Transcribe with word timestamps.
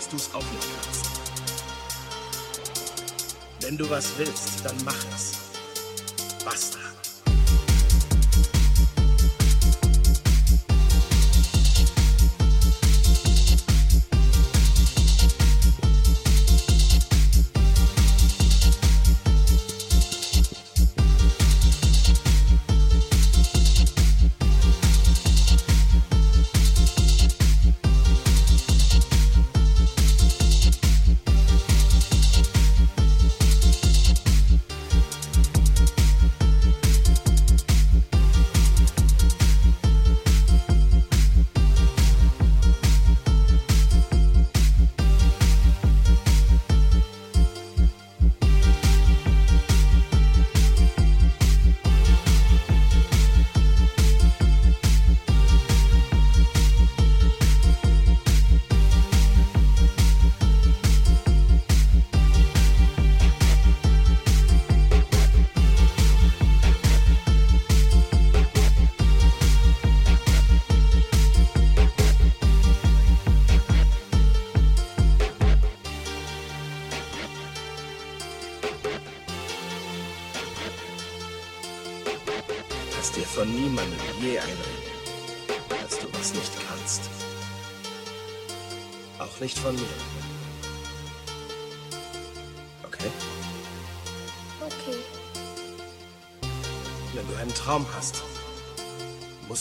dass 0.00 0.08
du 0.08 0.16
es 0.16 0.34
auch 0.34 0.52
nicht 0.52 0.66
kannst. 0.82 1.10
Wenn 3.60 3.76
du 3.76 3.90
was 3.90 4.16
willst, 4.16 4.64
dann 4.64 4.76
mach 4.82 4.96
es. 5.14 5.39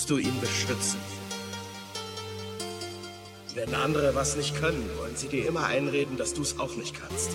Du 0.10 0.18
ihn 0.18 0.40
beschützen. 0.42 1.00
Wenn 3.54 3.74
andere 3.76 4.16
was 4.16 4.36
nicht 4.36 4.56
können, 4.56 4.90
wollen 4.98 5.16
sie 5.16 5.28
dir 5.28 5.48
immer 5.48 5.66
einreden, 5.66 6.18
dass 6.18 6.34
du 6.34 6.42
es 6.42 6.58
auch 6.60 6.76
nicht 6.76 6.96
kannst. 7.00 7.32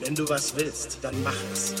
Wenn 0.00 0.14
du 0.14 0.28
was 0.28 0.56
willst, 0.56 0.98
dann 1.02 1.20
mach 1.24 1.34
es. 1.52 1.74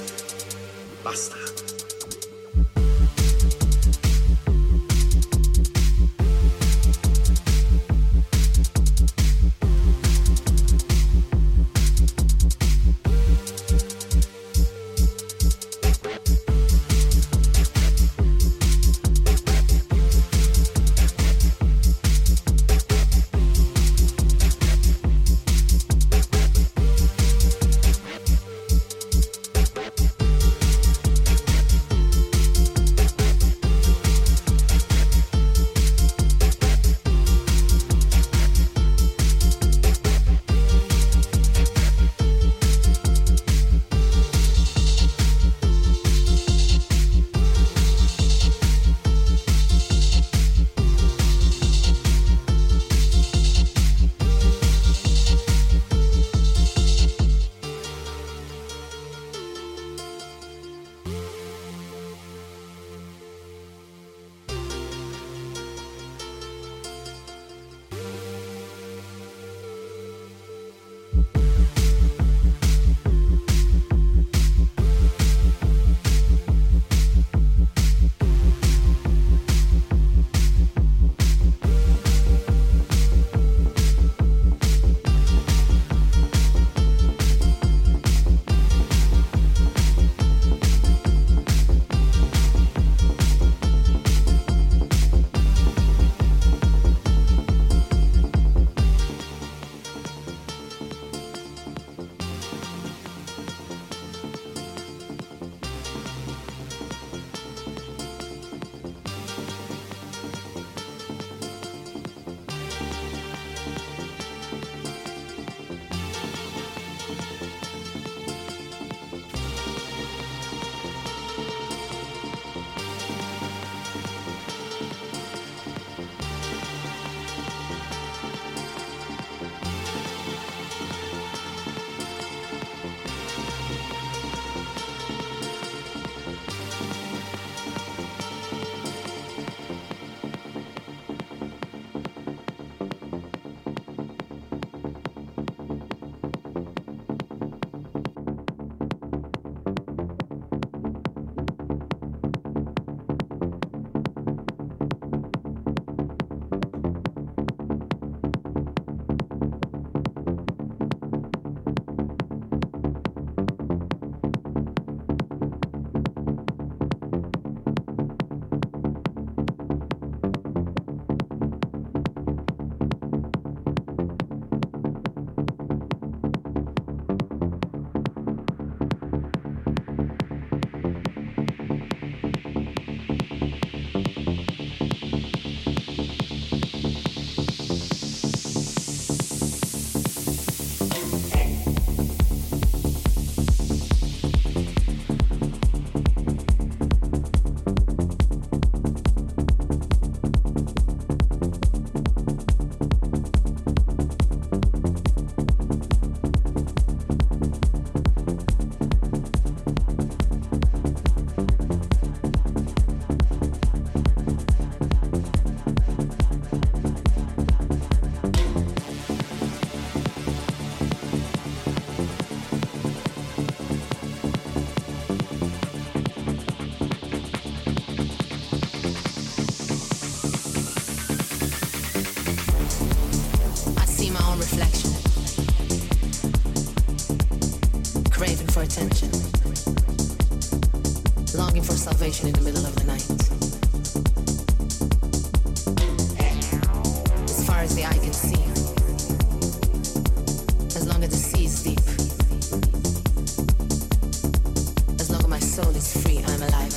As 255.00 255.10
long 255.10 255.22
as 255.22 255.28
my 255.28 255.40
soul 255.40 255.74
is 255.74 255.92
free, 256.02 256.18
I'm 256.18 256.42
alive. 256.42 256.76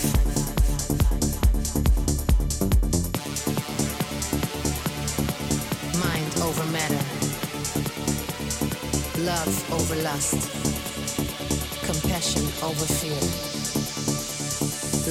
Mind 6.03 6.33
over 6.41 6.65
matter. 6.71 7.05
Love 9.19 9.71
over 9.73 9.95
lust. 10.01 10.49
Compassion 11.85 12.45
over 12.63 12.85
fear. 12.85 13.21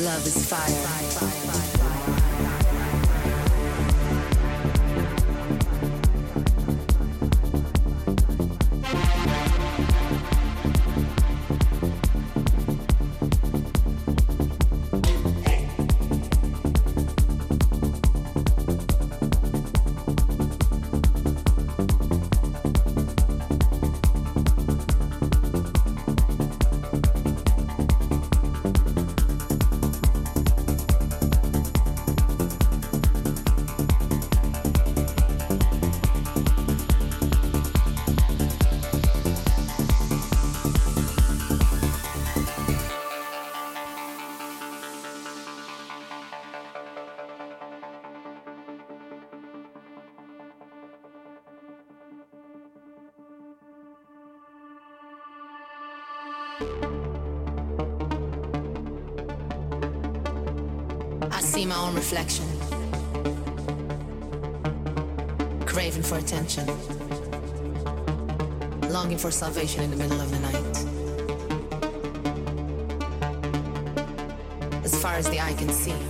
Love 0.02 0.26
is 0.26 0.46
fire. 0.48 0.60
fire, 0.60 1.10
fire, 1.10 1.52
fire. 1.52 1.77
for 69.28 69.32
salvation 69.32 69.82
in 69.82 69.90
the 69.90 69.96
middle 69.96 70.18
of 70.18 70.30
the 70.30 70.38
night. 70.38 70.76
As 74.82 75.02
far 75.02 75.16
as 75.16 75.28
the 75.28 75.38
eye 75.38 75.52
can 75.52 75.68
see. 75.68 76.07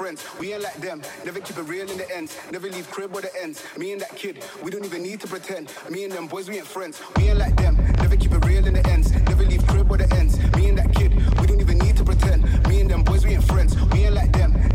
friends. 0.00 0.24
We 0.38 0.54
ain't 0.54 0.62
like 0.62 0.80
them. 0.80 1.02
Never 1.26 1.40
keep 1.40 1.58
it 1.58 1.62
real 1.64 1.86
in 1.90 1.98
the 1.98 2.10
ends. 2.16 2.34
Never 2.50 2.70
leave 2.70 2.90
crib 2.90 3.14
or 3.14 3.20
the 3.20 3.30
ends. 3.42 3.62
Me 3.76 3.92
and 3.92 4.00
that 4.00 4.16
kid, 4.16 4.42
we 4.62 4.70
don't 4.70 4.82
even 4.82 5.02
need 5.02 5.20
to 5.20 5.28
pretend. 5.28 5.70
Me 5.90 6.04
and 6.04 6.12
them 6.12 6.26
boys, 6.26 6.48
we 6.48 6.56
ain't 6.56 6.66
friends. 6.66 7.02
We 7.16 7.28
ain't 7.28 7.38
like 7.38 7.54
them. 7.56 7.76
Never 7.98 8.16
keep 8.16 8.32
it 8.32 8.42
real 8.46 8.66
in 8.66 8.72
the 8.72 8.86
ends. 8.88 9.12
Never 9.12 9.44
leave 9.44 9.66
crib 9.66 9.90
or 9.90 9.98
the 9.98 10.10
ends. 10.14 10.38
Me 10.56 10.70
and 10.70 10.78
that 10.78 10.94
kid, 10.94 11.12
we 11.38 11.46
don't 11.46 11.60
even 11.60 11.76
need 11.76 11.98
to 11.98 12.04
pretend. 12.04 12.40
Me 12.66 12.80
and 12.80 12.88
them 12.90 13.02
boys, 13.02 13.26
we 13.26 13.32
ain't 13.32 13.44
friends. 13.44 13.78
We 13.92 14.04
ain't 14.06 14.14
like 14.14 14.32
them. 14.32 14.69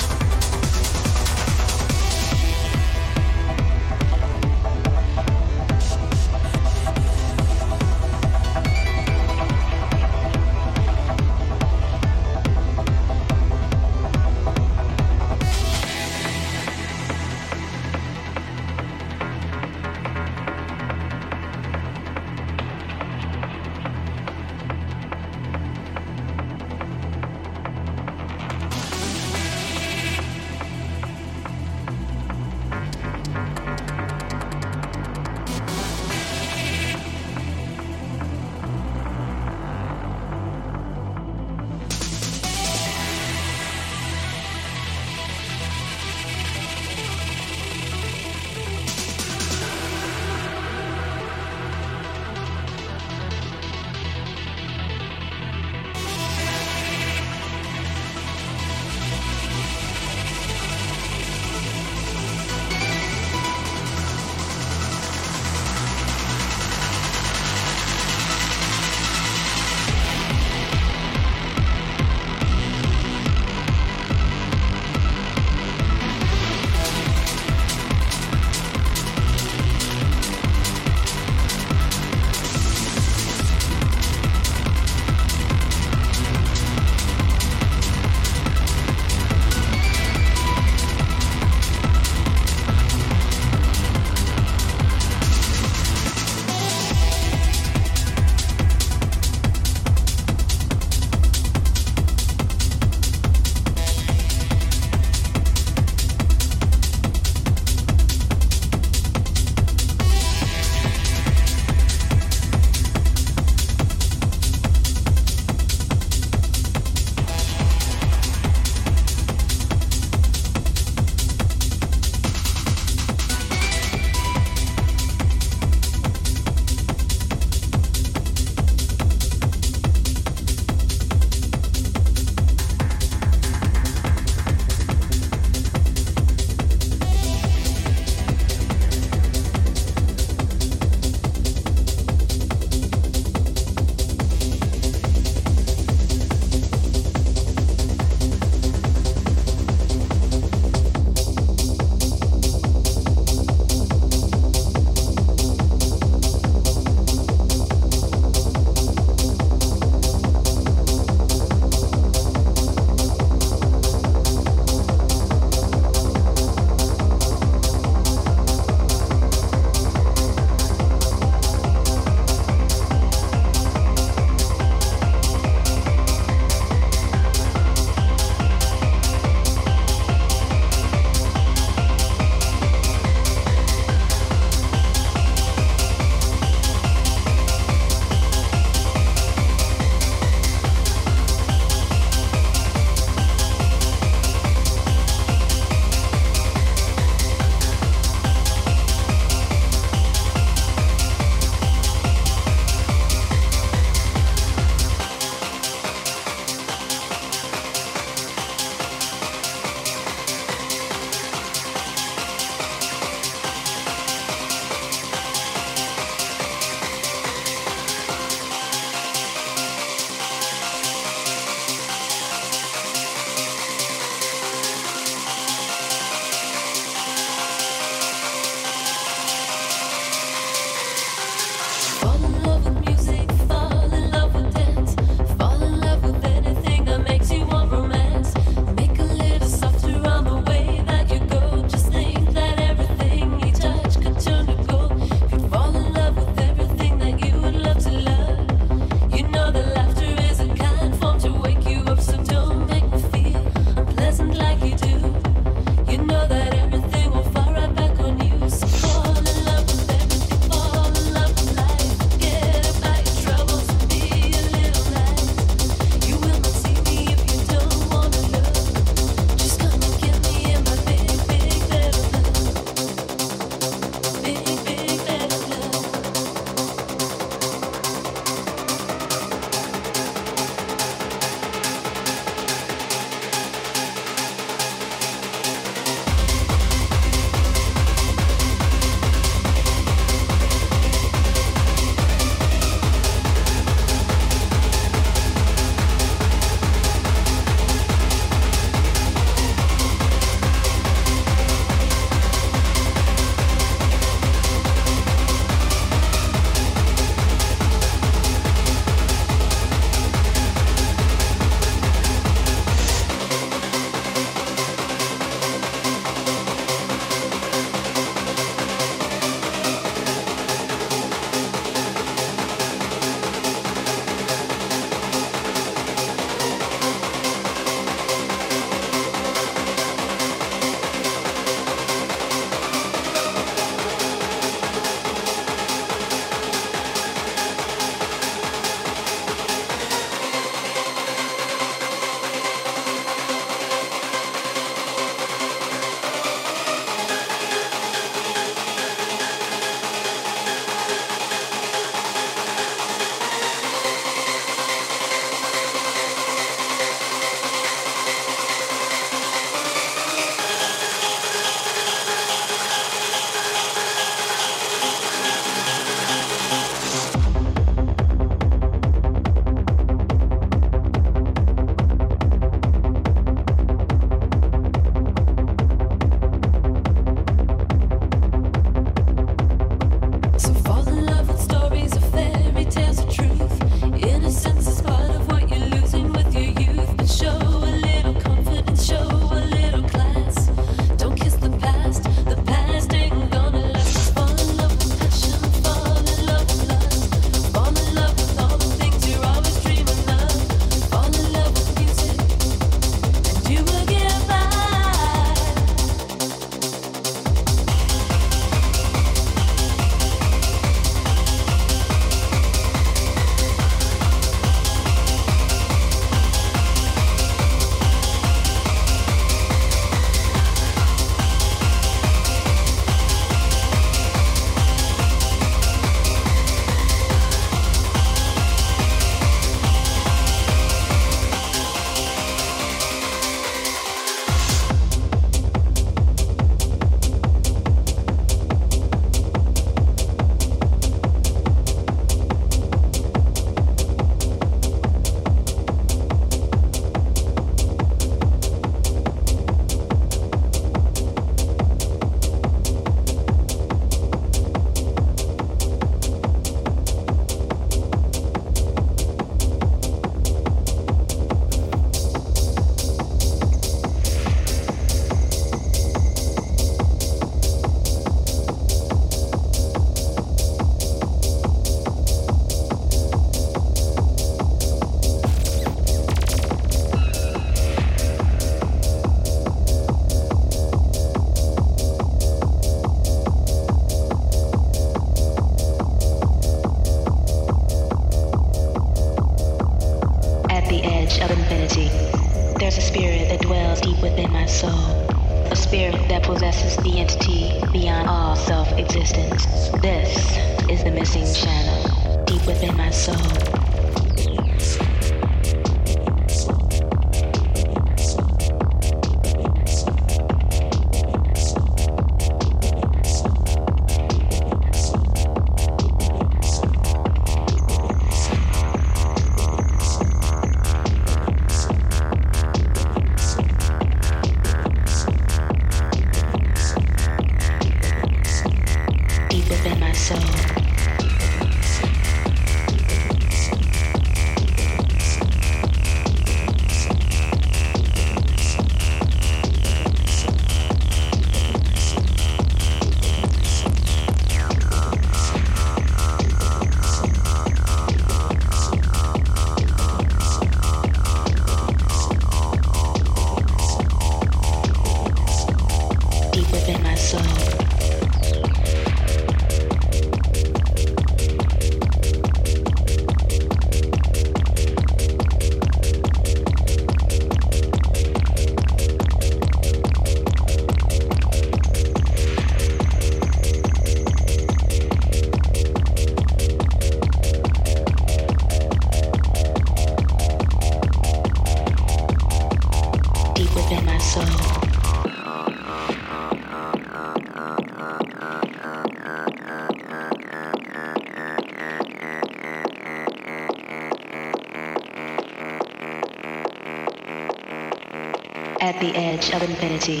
Edge 599.20 599.34
of 599.34 599.42
infinity. 599.42 600.00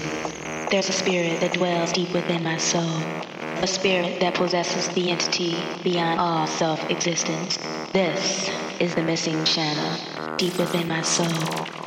There's 0.70 0.88
a 0.88 0.92
spirit 0.92 1.40
that 1.40 1.52
dwells 1.52 1.92
deep 1.92 2.12
within 2.14 2.42
my 2.42 2.56
soul. 2.56 3.02
A 3.62 3.66
spirit 3.66 4.18
that 4.20 4.34
possesses 4.34 4.88
the 4.94 5.10
entity 5.10 5.56
beyond 5.82 6.18
all 6.18 6.46
self-existence. 6.46 7.58
This 7.92 8.48
is 8.80 8.94
the 8.94 9.02
missing 9.02 9.44
channel 9.44 10.36
deep 10.38 10.56
within 10.56 10.88
my 10.88 11.02
soul. 11.02 11.79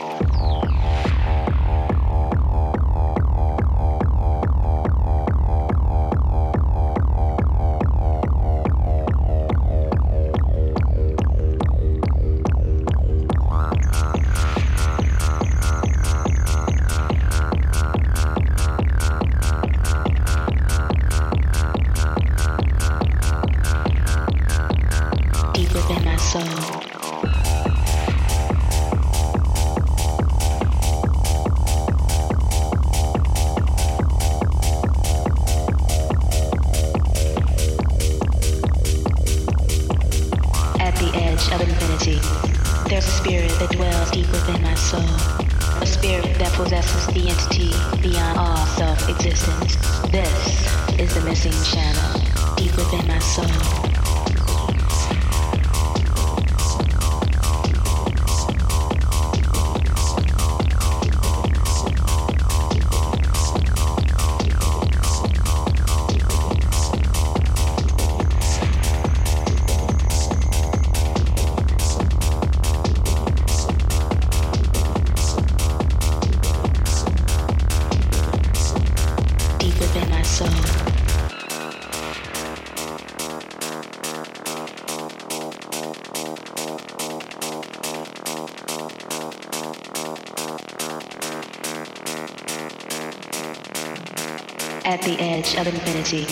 Edge 95.44 95.56
of 95.56 95.68
infinity, 95.68 96.26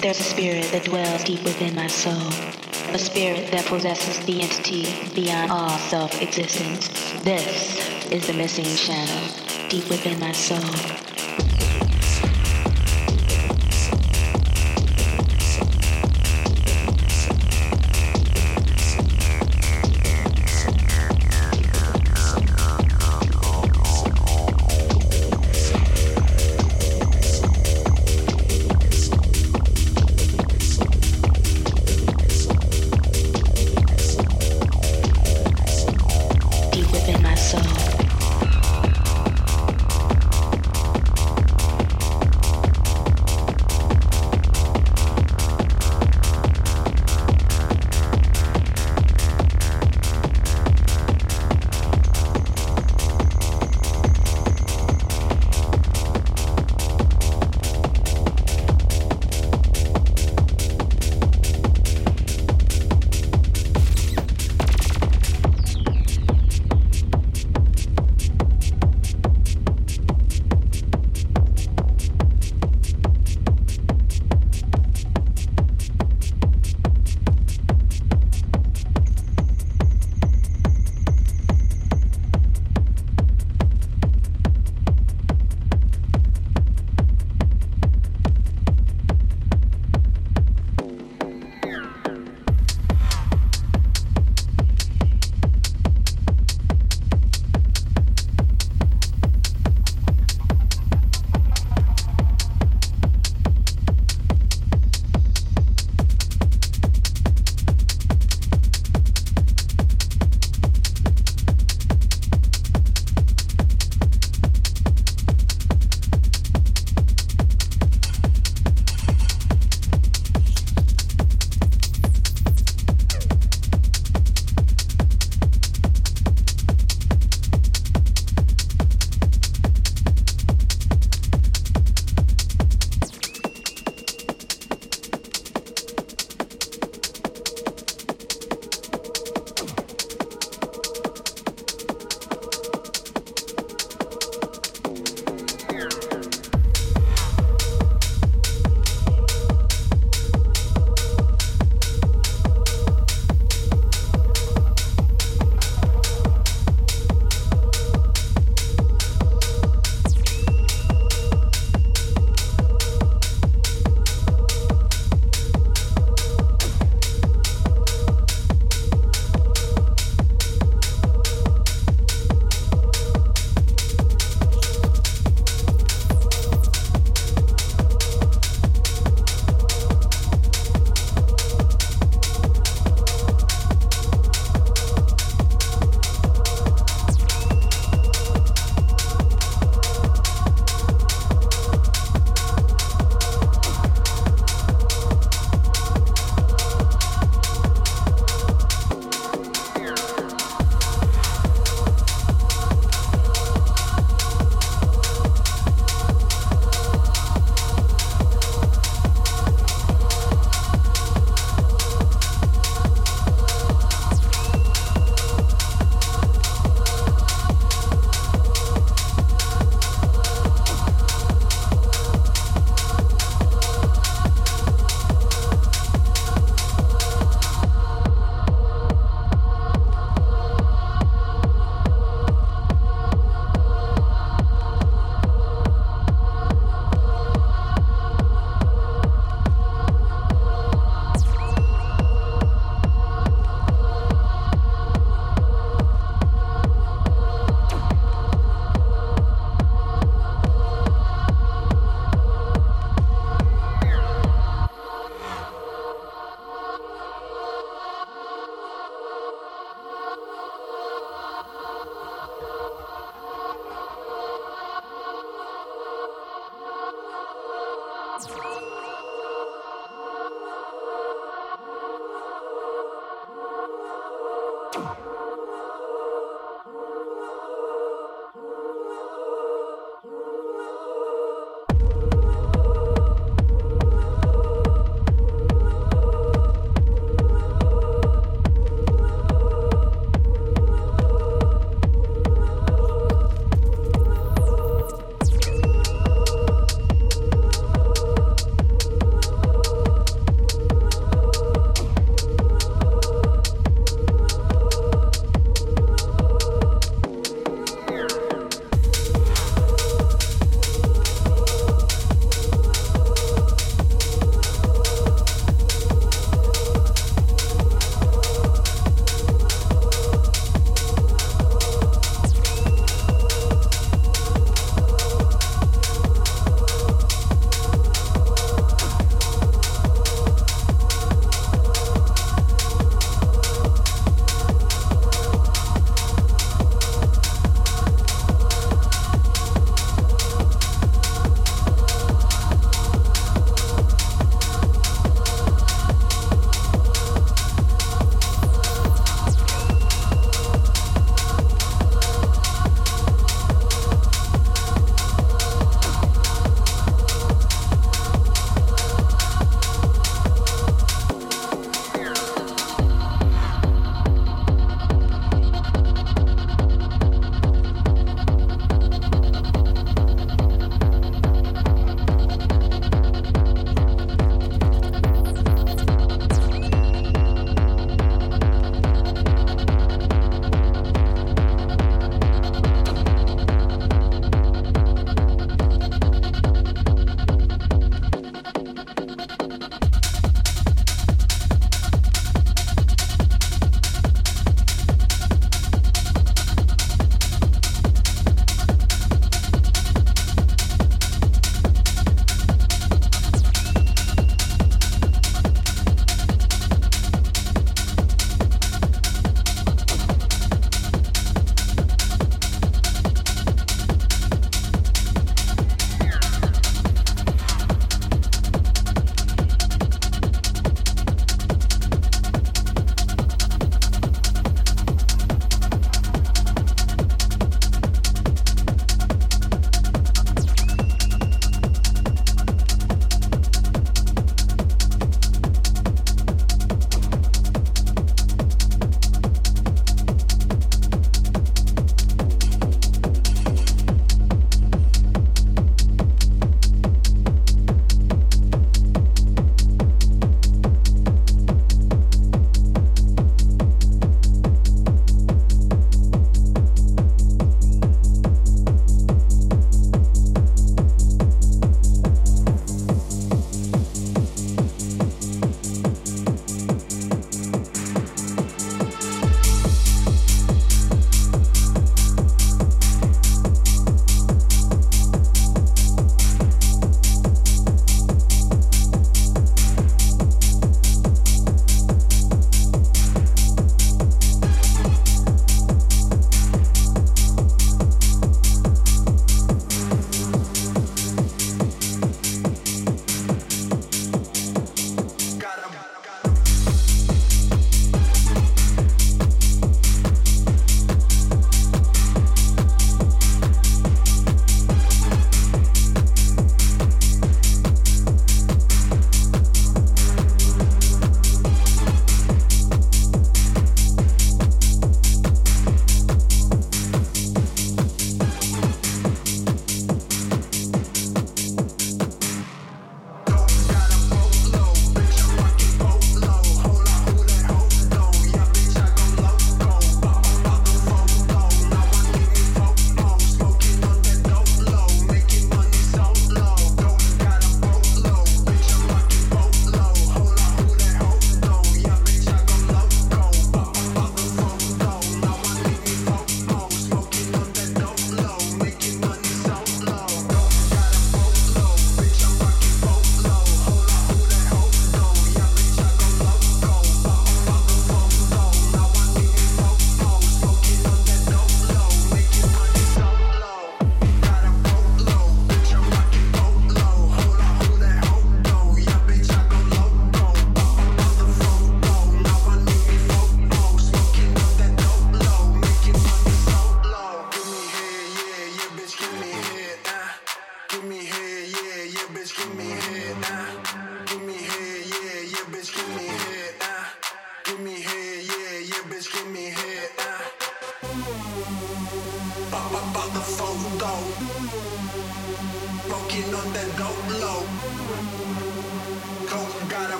there's 0.00 0.18
a 0.18 0.24
spirit 0.24 0.70
that 0.72 0.84
dwells 0.84 1.22
deep 1.24 1.42
within 1.44 1.74
my 1.74 1.86
soul. 1.86 2.28
A 2.92 2.98
spirit 2.98 3.50
that 3.52 3.64
possesses 3.66 4.24
the 4.26 4.42
entity 4.42 4.86
beyond 5.14 5.52
all 5.52 5.78
self-existence. 5.78 6.88
This 7.22 7.78
is 8.10 8.26
the 8.26 8.32
missing 8.32 8.64
channel 8.64 9.68
deep 9.68 9.88
within 9.88 10.18
my 10.18 10.32
soul. 10.32 11.09